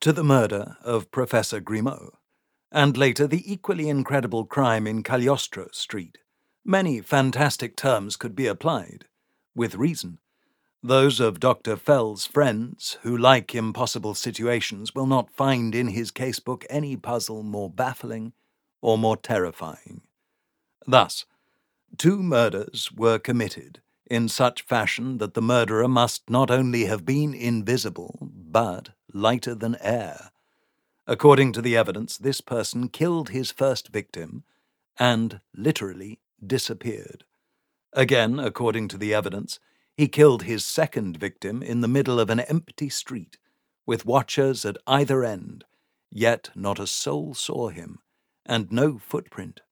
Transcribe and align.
to 0.00 0.12
the 0.12 0.24
murder 0.24 0.76
of 0.84 1.10
Professor 1.10 1.60
Grimaud, 1.60 2.10
and 2.70 2.96
later 2.96 3.26
the 3.26 3.50
equally 3.52 3.88
incredible 3.88 4.44
crime 4.44 4.86
in 4.86 5.02
Cagliostro 5.02 5.68
Street. 5.72 6.18
Many 6.64 7.00
fantastic 7.00 7.76
terms 7.76 8.16
could 8.16 8.36
be 8.36 8.46
applied, 8.46 9.06
with 9.54 9.74
reason. 9.74 10.18
Those 10.82 11.18
of 11.18 11.40
Dr. 11.40 11.76
Fell's 11.76 12.26
friends, 12.26 12.98
who 13.02 13.16
like 13.16 13.54
impossible 13.54 14.14
situations, 14.14 14.94
will 14.94 15.06
not 15.06 15.32
find 15.32 15.74
in 15.74 15.88
his 15.88 16.12
casebook 16.12 16.64
any 16.70 16.96
puzzle 16.96 17.42
more 17.42 17.68
baffling 17.68 18.32
or 18.80 18.96
more 18.96 19.16
terrifying. 19.16 20.02
Thus, 20.86 21.24
two 21.96 22.22
murders 22.22 22.92
were 22.92 23.18
committed 23.18 23.80
in 24.06 24.28
such 24.28 24.62
fashion 24.62 25.18
that 25.18 25.34
the 25.34 25.42
murderer 25.42 25.88
must 25.88 26.30
not 26.30 26.50
only 26.50 26.84
have 26.84 27.04
been 27.04 27.34
invisible, 27.34 28.16
but 28.20 28.90
lighter 29.12 29.54
than 29.54 29.76
air. 29.80 30.30
According 31.06 31.52
to 31.54 31.62
the 31.62 31.76
evidence, 31.76 32.18
this 32.18 32.40
person 32.40 32.88
killed 32.88 33.30
his 33.30 33.50
first 33.50 33.88
victim 33.88 34.44
and 34.98 35.40
literally 35.54 36.20
disappeared. 36.44 37.24
Again, 37.92 38.38
according 38.38 38.88
to 38.88 38.98
the 38.98 39.14
evidence, 39.14 39.58
he 39.96 40.08
killed 40.08 40.42
his 40.42 40.64
second 40.64 41.16
victim 41.16 41.62
in 41.62 41.80
the 41.80 41.88
middle 41.88 42.20
of 42.20 42.30
an 42.30 42.40
empty 42.40 42.88
street, 42.88 43.38
with 43.86 44.04
watchers 44.06 44.64
at 44.64 44.76
either 44.86 45.24
end, 45.24 45.64
yet 46.10 46.50
not 46.54 46.78
a 46.78 46.86
soul 46.86 47.34
saw 47.34 47.68
him, 47.68 48.00
and 48.44 48.70
no 48.70 48.98
footprint 48.98 49.62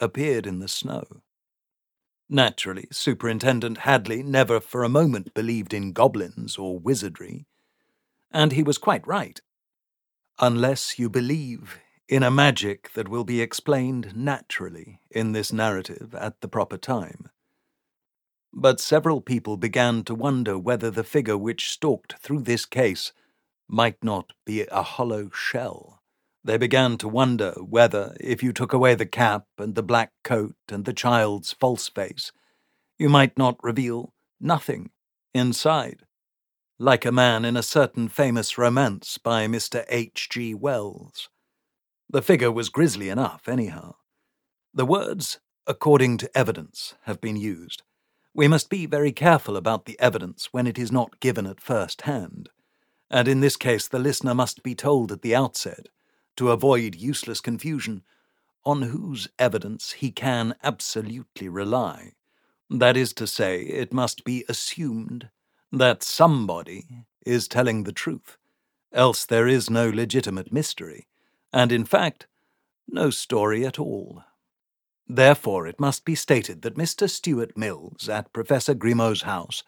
appeared 0.00 0.46
in 0.46 0.58
the 0.58 0.68
snow. 0.68 1.04
Naturally, 2.28 2.88
Superintendent 2.90 3.78
Hadley 3.78 4.22
never 4.22 4.58
for 4.58 4.82
a 4.82 4.88
moment 4.88 5.32
believed 5.34 5.72
in 5.72 5.92
goblins 5.92 6.58
or 6.58 6.78
wizardry, 6.78 7.46
and 8.36 8.52
he 8.52 8.62
was 8.62 8.76
quite 8.76 9.06
right. 9.06 9.40
Unless 10.38 10.98
you 10.98 11.08
believe 11.08 11.78
in 12.06 12.22
a 12.22 12.30
magic 12.30 12.92
that 12.92 13.08
will 13.08 13.24
be 13.24 13.40
explained 13.40 14.14
naturally 14.14 15.00
in 15.10 15.32
this 15.32 15.54
narrative 15.54 16.14
at 16.14 16.42
the 16.42 16.48
proper 16.48 16.76
time. 16.76 17.30
But 18.52 18.78
several 18.78 19.22
people 19.22 19.56
began 19.56 20.04
to 20.04 20.14
wonder 20.14 20.58
whether 20.58 20.90
the 20.90 21.02
figure 21.02 21.38
which 21.38 21.70
stalked 21.70 22.16
through 22.20 22.42
this 22.42 22.66
case 22.66 23.12
might 23.68 24.04
not 24.04 24.34
be 24.44 24.66
a 24.66 24.82
hollow 24.82 25.30
shell. 25.30 26.02
They 26.44 26.58
began 26.58 26.98
to 26.98 27.08
wonder 27.08 27.52
whether, 27.52 28.14
if 28.20 28.42
you 28.42 28.52
took 28.52 28.74
away 28.74 28.94
the 28.94 29.06
cap 29.06 29.46
and 29.56 29.74
the 29.74 29.82
black 29.82 30.12
coat 30.22 30.56
and 30.68 30.84
the 30.84 30.92
child's 30.92 31.54
false 31.54 31.88
face, 31.88 32.32
you 32.98 33.08
might 33.08 33.38
not 33.38 33.56
reveal 33.62 34.12
nothing 34.38 34.90
inside, 35.34 36.05
like 36.78 37.06
a 37.06 37.12
man 37.12 37.44
in 37.44 37.56
a 37.56 37.62
certain 37.62 38.06
famous 38.08 38.58
romance 38.58 39.16
by 39.16 39.46
Mr. 39.46 39.84
H. 39.88 40.28
G. 40.30 40.52
Wells. 40.52 41.30
The 42.10 42.20
figure 42.20 42.52
was 42.52 42.68
grisly 42.68 43.08
enough, 43.08 43.48
anyhow. 43.48 43.94
The 44.74 44.84
words, 44.84 45.40
according 45.66 46.18
to 46.18 46.38
evidence, 46.38 46.94
have 47.04 47.20
been 47.20 47.36
used. 47.36 47.82
We 48.34 48.46
must 48.46 48.68
be 48.68 48.84
very 48.84 49.10
careful 49.10 49.56
about 49.56 49.86
the 49.86 49.98
evidence 49.98 50.52
when 50.52 50.66
it 50.66 50.78
is 50.78 50.92
not 50.92 51.18
given 51.20 51.46
at 51.46 51.62
first 51.62 52.02
hand, 52.02 52.50
and 53.10 53.26
in 53.26 53.40
this 53.40 53.56
case 53.56 53.88
the 53.88 53.98
listener 53.98 54.34
must 54.34 54.62
be 54.62 54.74
told 54.74 55.10
at 55.10 55.22
the 55.22 55.34
outset 55.34 55.88
to 56.36 56.50
avoid 56.50 56.94
useless 56.94 57.40
confusion, 57.40 58.02
on 58.66 58.82
whose 58.82 59.28
evidence 59.38 59.92
he 59.92 60.10
can 60.10 60.54
absolutely 60.62 61.48
rely. 61.48 62.12
That 62.68 62.98
is 62.98 63.14
to 63.14 63.26
say, 63.26 63.62
it 63.62 63.94
must 63.94 64.24
be 64.24 64.44
assumed 64.46 65.30
that 65.72 66.02
somebody 66.02 67.04
is 67.24 67.48
telling 67.48 67.82
the 67.82 67.92
truth, 67.92 68.36
else 68.92 69.26
there 69.26 69.48
is 69.48 69.68
no 69.68 69.88
legitimate 69.88 70.52
mystery, 70.52 71.06
and 71.52 71.72
in 71.72 71.84
fact, 71.84 72.26
no 72.88 73.10
story 73.10 73.66
at 73.66 73.78
all. 73.78 74.22
Therefore, 75.08 75.66
it 75.66 75.80
must 75.80 76.04
be 76.04 76.14
stated 76.14 76.62
that 76.62 76.76
Mr. 76.76 77.08
Stuart 77.08 77.56
Mills 77.56 78.08
at 78.08 78.32
Professor 78.32 78.74
Grimaud's 78.74 79.22
house 79.22 79.62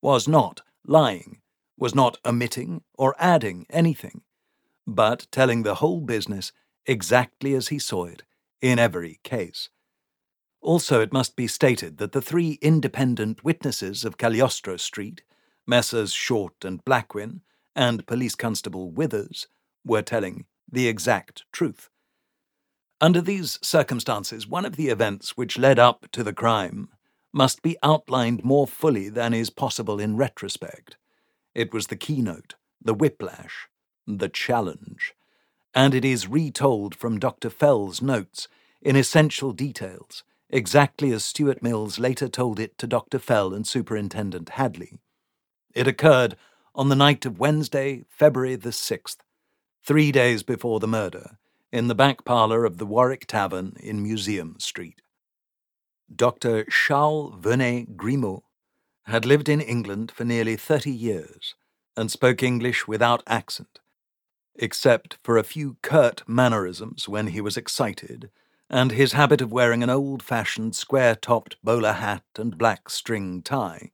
was 0.00 0.28
not 0.28 0.62
lying, 0.86 1.40
was 1.76 1.94
not 1.94 2.18
omitting 2.24 2.82
or 2.96 3.16
adding 3.18 3.66
anything 3.70 4.22
but 4.86 5.26
telling 5.30 5.62
the 5.62 5.76
whole 5.76 6.00
business 6.00 6.52
exactly 6.86 7.54
as 7.54 7.68
he 7.68 7.78
saw 7.78 8.04
it 8.04 8.22
in 8.60 8.78
every 8.78 9.20
case. 9.22 9.68
Also, 10.60 11.00
it 11.00 11.12
must 11.12 11.36
be 11.36 11.46
stated 11.46 11.98
that 11.98 12.12
the 12.12 12.22
three 12.22 12.58
independent 12.62 13.44
witnesses 13.44 14.04
of 14.04 14.16
Cagliostro 14.16 14.76
Street, 14.76 15.22
Messrs. 15.66 16.12
Short 16.12 16.64
and 16.64 16.84
Blackwin, 16.84 17.40
and 17.74 18.06
Police 18.06 18.34
Constable 18.34 18.90
Withers, 18.90 19.48
were 19.84 20.02
telling 20.02 20.46
the 20.70 20.88
exact 20.88 21.44
truth. 21.52 21.90
Under 23.00 23.20
these 23.20 23.58
circumstances, 23.62 24.46
one 24.46 24.64
of 24.64 24.76
the 24.76 24.88
events 24.88 25.36
which 25.36 25.58
led 25.58 25.78
up 25.78 26.06
to 26.12 26.22
the 26.22 26.32
crime 26.32 26.88
must 27.32 27.62
be 27.62 27.76
outlined 27.82 28.44
more 28.44 28.66
fully 28.66 29.08
than 29.08 29.34
is 29.34 29.50
possible 29.50 29.98
in 29.98 30.16
retrospect. 30.16 30.96
It 31.54 31.72
was 31.72 31.88
the 31.88 31.96
keynote, 31.96 32.54
the 32.82 32.94
whiplash, 32.94 33.68
the 34.06 34.28
Challenge, 34.28 35.14
and 35.74 35.94
it 35.94 36.04
is 36.04 36.28
retold 36.28 36.94
from 36.94 37.18
Dr. 37.18 37.50
Fell's 37.50 38.00
notes 38.00 38.48
in 38.80 38.96
essential 38.96 39.52
details, 39.52 40.22
exactly 40.48 41.10
as 41.10 41.24
Stuart 41.24 41.62
Mills 41.62 41.98
later 41.98 42.28
told 42.28 42.60
it 42.60 42.78
to 42.78 42.86
Dr. 42.86 43.18
Fell 43.18 43.52
and 43.52 43.66
Superintendent 43.66 44.50
Hadley. 44.50 45.00
It 45.74 45.86
occurred 45.86 46.36
on 46.74 46.88
the 46.88 46.96
night 46.96 47.26
of 47.26 47.38
Wednesday, 47.38 48.04
February 48.08 48.56
the 48.56 48.70
6th, 48.70 49.18
three 49.82 50.12
days 50.12 50.42
before 50.42 50.80
the 50.80 50.88
murder, 50.88 51.38
in 51.72 51.88
the 51.88 51.94
back 51.94 52.24
parlour 52.24 52.64
of 52.64 52.78
the 52.78 52.86
Warwick 52.86 53.26
Tavern 53.26 53.76
in 53.80 54.02
Museum 54.02 54.56
Street. 54.58 55.02
Dr. 56.14 56.64
Charles 56.64 57.34
Vernet 57.38 57.96
Grimaud 57.96 58.42
had 59.04 59.24
lived 59.24 59.48
in 59.48 59.60
England 59.60 60.10
for 60.10 60.24
nearly 60.24 60.56
thirty 60.56 60.92
years 60.92 61.54
and 61.96 62.10
spoke 62.10 62.42
English 62.42 62.86
without 62.86 63.22
accent 63.26 63.80
except 64.56 65.18
for 65.22 65.36
a 65.36 65.44
few 65.44 65.76
curt 65.82 66.22
mannerisms 66.28 67.08
when 67.08 67.28
he 67.28 67.40
was 67.40 67.56
excited, 67.56 68.30
and 68.70 68.92
his 68.92 69.12
habit 69.12 69.40
of 69.40 69.52
wearing 69.52 69.82
an 69.82 69.90
old 69.90 70.22
fashioned 70.22 70.74
square 70.74 71.14
topped 71.14 71.56
bowler 71.62 71.94
hat 71.94 72.24
and 72.36 72.58
black 72.58 72.88
string 72.88 73.42
tie, 73.42 73.90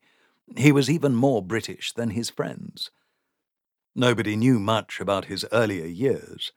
he 0.56 0.72
was 0.72 0.90
even 0.90 1.14
more 1.14 1.42
British 1.42 1.92
than 1.92 2.10
his 2.10 2.30
friends. 2.30 2.90
Nobody 3.94 4.36
knew 4.36 4.58
much 4.58 5.00
about 5.00 5.26
his 5.26 5.44
earlier 5.52 5.86
years. 5.86 6.52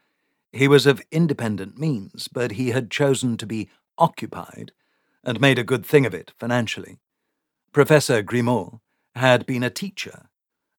He 0.52 0.68
was 0.68 0.86
of 0.86 1.02
independent 1.12 1.78
means, 1.78 2.28
but 2.28 2.52
he 2.52 2.70
had 2.70 2.92
chosen 2.92 3.38
to 3.38 3.46
be 3.46 3.70
occupied 3.98 4.72
and 5.24 5.42
made 5.42 5.58
a 5.58 5.64
good 5.64 5.86
thing 5.86 6.06
of 6.06 6.14
it 6.14 6.32
financially. 6.38 7.00
Professor 7.72 8.22
Grimaud 8.22 8.80
had 9.16 9.46
been 9.46 9.64
a 9.64 9.70
teacher, 9.70 10.30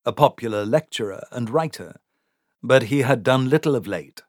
a 0.04 0.12
popular 0.12 0.64
lecturer 0.64 1.26
and 1.32 1.50
writer, 1.50 1.96
but 2.62 2.84
he 2.84 3.00
had 3.00 3.22
done 3.22 3.50
little 3.50 3.74
of 3.74 3.86
late, 3.86 4.22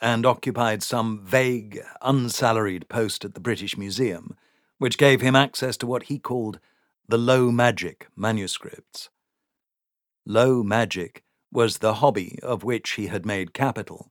and 0.00 0.26
occupied 0.26 0.82
some 0.82 1.24
vague, 1.24 1.80
unsalaried 2.02 2.88
post 2.88 3.24
at 3.24 3.34
the 3.34 3.40
British 3.40 3.78
Museum, 3.78 4.36
which 4.78 4.98
gave 4.98 5.20
him 5.22 5.34
access 5.34 5.76
to 5.78 5.86
what 5.86 6.04
he 6.04 6.18
called 6.18 6.60
the 7.08 7.18
low 7.18 7.52
magic 7.52 8.08
manuscripts. 8.16 9.10
Low 10.24 10.62
magic 10.64 11.22
was 11.52 11.78
the 11.78 11.94
hobby 11.94 12.38
of 12.42 12.64
which 12.64 12.92
he 12.92 13.06
had 13.06 13.24
made 13.24 13.54
capital, 13.54 14.10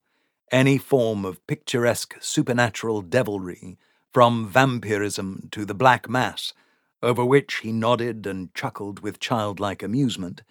any 0.51 0.77
form 0.77 1.25
of 1.25 1.45
picturesque 1.45 2.15
supernatural 2.21 3.01
devilry, 3.01 3.77
from 4.13 4.47
vampirism 4.47 5.49
to 5.51 5.65
the 5.65 5.73
Black 5.73 6.07
Mass, 6.07 6.53
over 7.03 7.25
which 7.25 7.55
he 7.55 7.73
nodded 7.73 8.25
and 8.25 8.53
chuckled 8.53 9.01
with 9.01 9.19
childlike 9.19 9.83
amusement, 9.83 10.41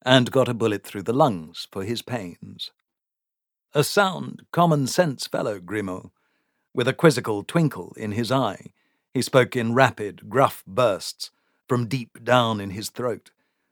and 0.00 0.30
got 0.30 0.48
a 0.48 0.54
bullet 0.54 0.82
through 0.82 1.02
the 1.02 1.12
lungs 1.12 1.68
for 1.70 1.84
his 1.84 2.00
pains. 2.00 2.70
A 3.74 3.84
sound, 3.84 4.46
common 4.50 4.86
sense 4.86 5.26
fellow, 5.26 5.60
Grimaud, 5.60 6.10
with 6.72 6.88
a 6.88 6.94
quizzical 6.94 7.42
twinkle 7.42 7.92
in 7.98 8.12
his 8.12 8.32
eye. 8.32 8.72
He 9.14 9.22
spoke 9.22 9.54
in 9.54 9.74
rapid, 9.74 10.28
gruff 10.28 10.64
bursts 10.66 11.30
from 11.68 11.86
deep 11.86 12.24
down 12.24 12.60
in 12.60 12.70
his 12.70 12.90
throat, 12.90 13.30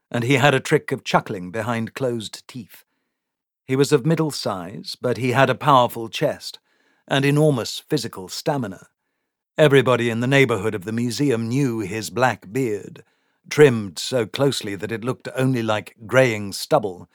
and 0.09 0.23
he 0.23 0.35
had 0.35 0.53
a 0.53 0.61
trick 0.61 0.93
of 0.93 1.03
chuckling 1.03 1.51
behind 1.51 1.93
closed 1.93 2.47
teeth. 2.47 2.85
He 3.65 3.75
was 3.75 3.91
of 3.91 4.05
middle 4.05 4.31
size, 4.31 4.95
but 4.99 5.17
he 5.17 5.31
had 5.31 5.49
a 5.49 5.55
powerful 5.55 6.07
chest 6.07 6.59
and 7.07 7.25
enormous 7.25 7.79
physical 7.79 8.29
stamina. 8.29 8.87
Everybody 9.57 10.09
in 10.09 10.21
the 10.21 10.27
neighborhood 10.27 10.73
of 10.73 10.85
the 10.85 10.93
museum 10.93 11.49
knew 11.49 11.79
his 11.79 12.09
black 12.09 12.51
beard 12.51 13.03
trimmed 13.49 13.99
so 13.99 14.25
closely 14.25 14.75
that 14.75 14.91
it 14.91 15.03
looked 15.03 15.27
only 15.35 15.61
like 15.61 15.97
greying 16.07 16.53
stubble, 16.53 17.09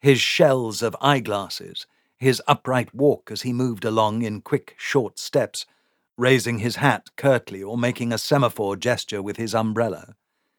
his 0.00 0.20
shells 0.20 0.82
of 0.82 0.96
eyeglasses, 1.02 1.86
his 2.16 2.42
upright 2.48 2.94
walk 2.94 3.30
as 3.30 3.42
he 3.42 3.52
moved 3.52 3.84
along 3.84 4.22
in 4.22 4.40
quick, 4.40 4.74
short 4.78 5.18
steps, 5.18 5.66
raising 6.18 6.58
his 6.58 6.76
hat 6.76 7.08
curtly 7.16 7.62
or 7.62 7.78
making 7.78 8.12
a 8.12 8.18
semaphore 8.18 8.76
gesture 8.76 9.22
with 9.22 9.38
his 9.38 9.54
umbrella. 9.54 10.16